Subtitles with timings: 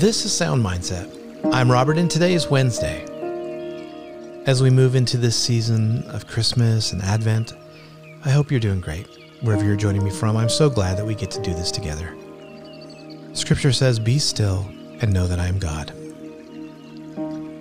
[0.00, 1.14] This is Sound Mindset.
[1.52, 3.04] I'm Robert, and today is Wednesday.
[4.46, 7.52] As we move into this season of Christmas and Advent,
[8.24, 9.06] I hope you're doing great.
[9.42, 12.16] Wherever you're joining me from, I'm so glad that we get to do this together.
[13.32, 14.66] Scripture says, Be still
[15.00, 15.90] and know that I am God.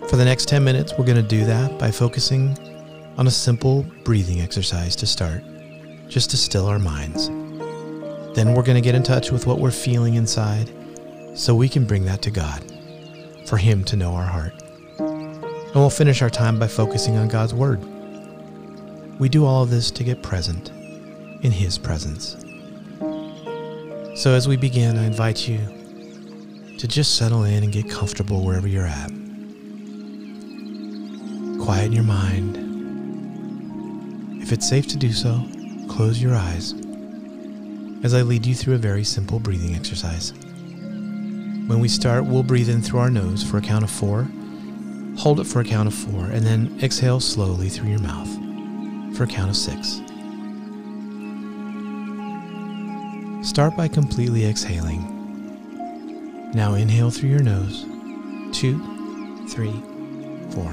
[0.09, 2.57] For the next 10 minutes, we're going to do that by focusing
[3.17, 5.43] on a simple breathing exercise to start,
[6.07, 7.27] just to still our minds.
[8.35, 10.71] Then we're going to get in touch with what we're feeling inside
[11.35, 12.63] so we can bring that to God,
[13.45, 14.53] for Him to know our heart.
[14.97, 17.79] And we'll finish our time by focusing on God's Word.
[19.19, 20.71] We do all of this to get present
[21.43, 22.35] in His presence.
[24.19, 25.59] So as we begin, I invite you
[26.77, 29.09] to just settle in and get comfortable wherever you're at.
[31.57, 32.57] Quieten your mind.
[34.43, 35.41] If it's safe to do so,
[35.87, 36.73] close your eyes
[38.03, 40.33] as I lead you through a very simple breathing exercise.
[40.33, 44.27] When we start, we'll breathe in through our nose for a count of four,
[45.17, 48.27] hold it for a count of four, and then exhale slowly through your mouth
[49.15, 50.01] for a count of six.
[53.49, 55.01] Start by completely exhaling.
[56.53, 57.83] Now inhale through your nose.
[58.53, 58.77] Two,
[59.49, 59.73] three,
[60.51, 60.69] four.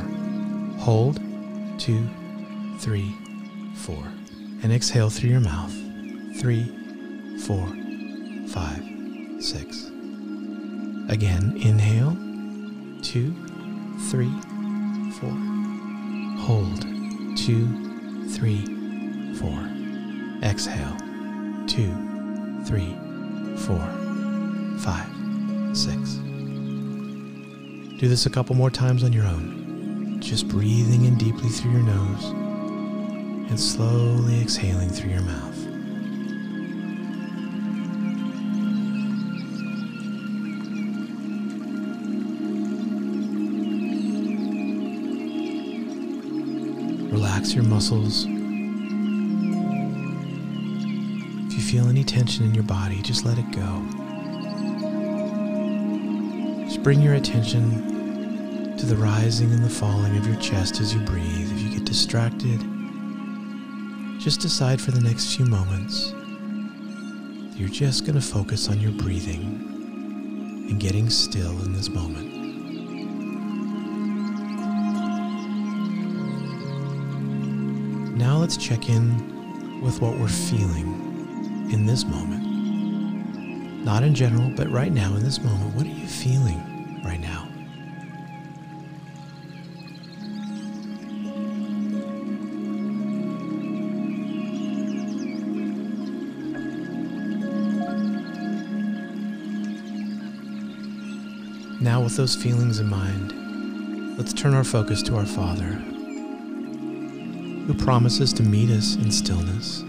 [0.80, 1.19] Hold.
[1.78, 2.06] Two,
[2.78, 3.14] three,
[3.77, 4.04] four.
[4.62, 5.72] And exhale through your mouth.
[6.38, 6.64] Three,
[7.47, 7.66] four,
[8.48, 8.84] five,
[9.41, 9.86] six.
[11.08, 12.14] Again, inhale,
[13.00, 13.34] two,
[14.10, 14.30] three,
[15.19, 15.32] four.
[16.44, 16.82] Hold,
[17.38, 18.62] two, three,
[19.36, 19.66] four.
[20.42, 20.94] Exhale,
[21.66, 22.16] two,
[22.67, 22.97] three,
[23.59, 23.78] four,
[24.81, 25.09] five,
[25.72, 26.14] six.
[28.00, 31.82] Do this a couple more times on your own, just breathing in deeply through your
[31.82, 32.25] nose
[33.49, 35.56] and slowly exhaling through your mouth.
[47.12, 48.27] Relax your muscles.
[51.66, 53.82] Feel any tension in your body, just let it go.
[56.65, 61.00] Just bring your attention to the rising and the falling of your chest as you
[61.00, 61.50] breathe.
[61.50, 62.60] If you get distracted,
[64.21, 66.12] just decide for the next few moments
[67.56, 69.44] you're just going to focus on your breathing
[70.71, 72.33] and getting still in this moment.
[78.16, 81.06] Now let's check in with what we're feeling
[81.72, 82.44] in this moment.
[83.84, 85.75] Not in general, but right now in this moment.
[85.75, 87.49] What are you feeling right now?
[101.81, 105.75] Now, with those feelings in mind, let's turn our focus to our Father,
[107.66, 109.84] who promises to meet us in stillness.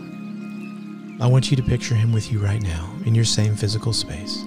[1.19, 4.43] I want you to picture him with you right now in your same physical space.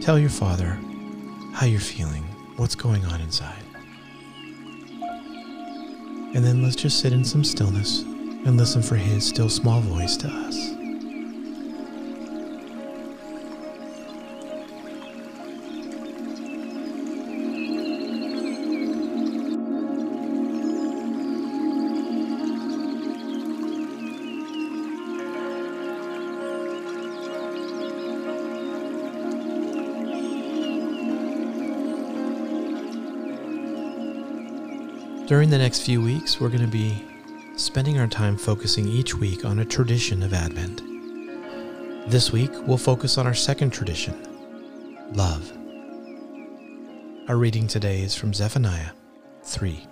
[0.00, 0.78] Tell your Father
[1.52, 2.22] how you're feeling,
[2.56, 3.64] what's going on inside.
[6.34, 10.16] And then let's just sit in some stillness and listen for his still small voice
[10.18, 10.75] to us.
[35.26, 37.04] During the next few weeks, we're going to be
[37.56, 40.80] spending our time focusing each week on a tradition of Advent.
[42.08, 44.14] This week, we'll focus on our second tradition
[45.14, 45.50] love.
[47.28, 48.92] Our reading today is from Zephaniah
[49.42, 49.88] 3.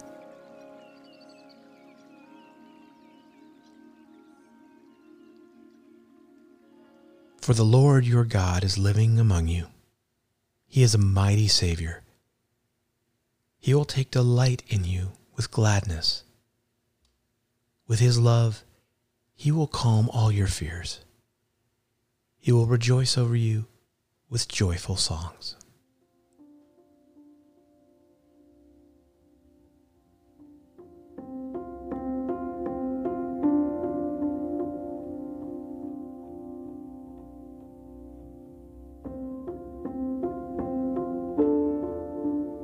[7.40, 9.66] For the Lord your God is living among you.
[10.68, 12.04] He is a mighty Savior.
[13.58, 16.24] He will take delight in you with gladness.
[17.86, 18.64] With his love,
[19.34, 21.00] he will calm all your fears.
[22.38, 23.66] He will rejoice over you
[24.28, 25.56] with joyful songs.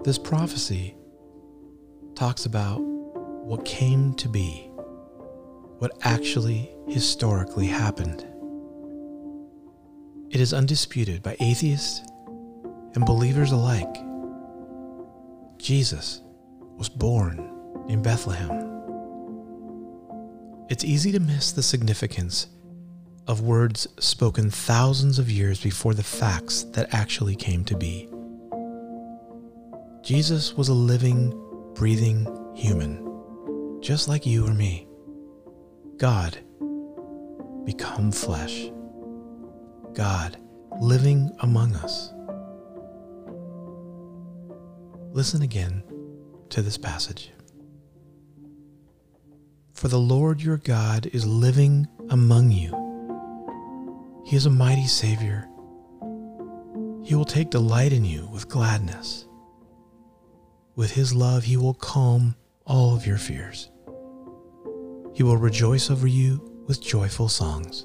[0.04, 0.96] This prophecy
[2.20, 4.68] talks about what came to be,
[5.78, 8.26] what actually historically happened.
[10.28, 12.06] It is undisputed by atheists
[12.94, 13.96] and believers alike.
[15.56, 16.20] Jesus
[16.76, 17.38] was born
[17.88, 18.50] in Bethlehem.
[20.68, 22.48] It's easy to miss the significance
[23.28, 28.10] of words spoken thousands of years before the facts that actually came to be.
[30.02, 31.46] Jesus was a living,
[31.80, 34.86] breathing human, just like you or me.
[35.96, 36.36] God
[37.64, 38.70] become flesh.
[39.94, 40.36] God
[40.78, 42.12] living among us.
[45.14, 45.82] Listen again
[46.50, 47.30] to this passage.
[49.72, 52.76] For the Lord your God is living among you.
[54.26, 55.48] He is a mighty Savior.
[57.02, 59.24] He will take delight in you with gladness.
[60.80, 63.68] With His love, He will calm all of your fears.
[65.12, 67.84] He will rejoice over you with joyful songs.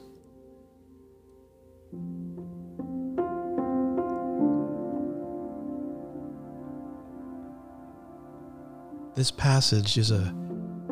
[9.14, 10.34] This passage is a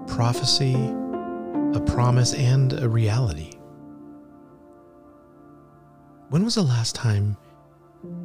[0.06, 3.54] prophecy, a promise, and a reality.
[6.28, 7.38] When was the last time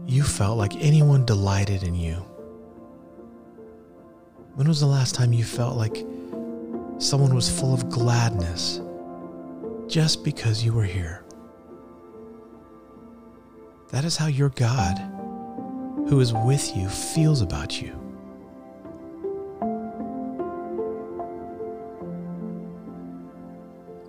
[0.05, 2.28] you felt like anyone delighted in you?
[4.59, 6.05] When was the last time you felt like
[6.99, 8.81] someone was full of gladness
[9.87, 11.25] just because you were here?
[13.91, 14.99] That is how your God,
[16.09, 17.91] who is with you, feels about you.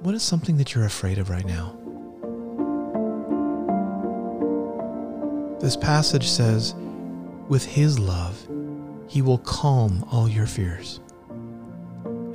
[0.02, 1.76] What is something that you're afraid of right now?
[5.62, 6.74] This passage says,
[7.50, 8.50] with his love,
[9.10, 11.00] he will calm all your fears.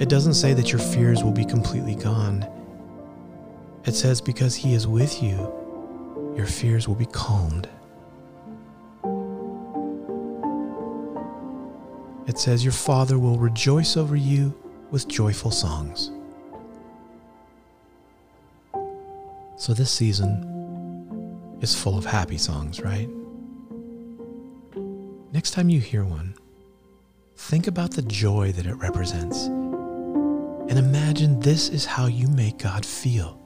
[0.01, 2.45] It doesn't say that your fears will be completely gone.
[3.85, 7.69] It says, because he is with you, your fears will be calmed.
[12.27, 14.53] It says, Your Father will rejoice over you
[14.91, 16.11] with joyful songs.
[19.57, 23.09] So this season is full of happy songs, right?
[25.33, 26.35] Next time you hear one,
[27.45, 32.87] think about the joy that it represents and imagine this is how you make God
[32.87, 33.39] feel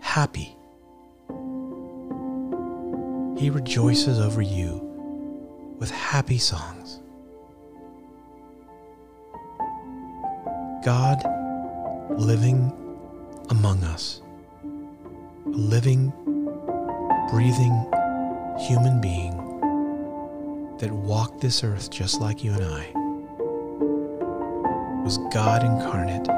[0.00, 0.56] happy.
[3.38, 4.80] He rejoices over you
[5.78, 7.00] with happy songs.
[10.82, 11.22] God
[12.18, 12.72] living
[13.50, 14.22] among us
[15.44, 16.10] a living,
[17.30, 17.84] breathing
[18.58, 19.43] human being
[20.84, 22.90] that walked this earth just like you and I
[25.02, 26.28] was God incarnate.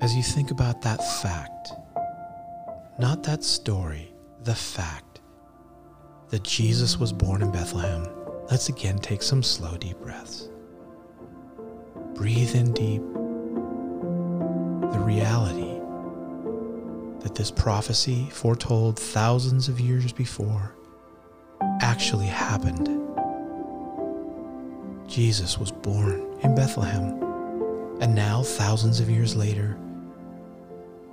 [0.00, 1.70] As you think about that fact,
[2.98, 4.12] not that story,
[4.42, 5.20] the fact
[6.30, 8.08] that Jesus was born in Bethlehem,
[8.50, 10.48] let's again take some slow, deep breaths.
[12.16, 13.02] Breathe in deep
[14.92, 15.67] the reality
[17.20, 20.74] that this prophecy foretold thousands of years before
[21.80, 22.88] actually happened.
[25.08, 27.22] Jesus was born in Bethlehem,
[28.00, 29.76] and now, thousands of years later,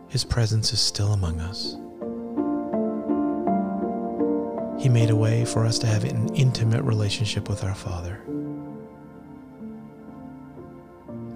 [0.09, 1.75] his presence is still among us.
[4.81, 8.21] He made a way for us to have an intimate relationship with our Father.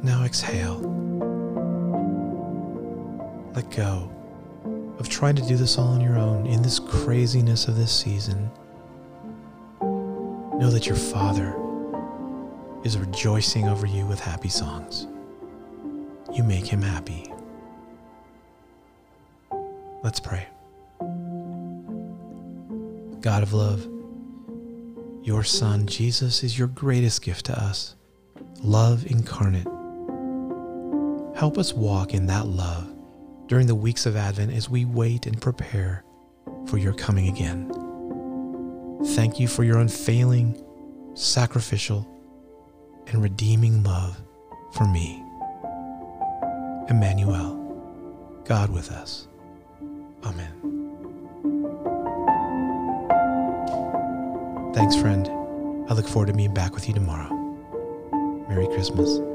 [0.04, 1.00] Now exhale
[3.56, 4.10] let go
[5.00, 8.52] of trying to do this all on your own in this craziness of this season.
[9.82, 11.56] Know that your Father
[12.84, 15.08] is rejoicing over you with happy songs.
[16.34, 17.32] You make him happy.
[20.04, 20.48] Let's pray.
[23.22, 23.88] God of love,
[25.24, 27.96] your Son, Jesus, is your greatest gift to us,
[28.62, 29.68] love incarnate.
[31.38, 32.94] Help us walk in that love
[33.50, 36.04] during the weeks of Advent as we wait and prepare
[36.68, 37.68] for your coming again.
[39.16, 40.64] Thank you for your unfailing,
[41.16, 42.08] sacrificial,
[43.08, 44.22] and redeeming love
[44.74, 45.24] for me.
[46.90, 47.56] Emmanuel,
[48.46, 49.28] God with us.
[50.24, 50.54] Amen.
[54.76, 55.28] Thanks, friend.
[55.90, 57.34] I look forward to being back with you tomorrow.
[58.48, 59.29] Merry Christmas.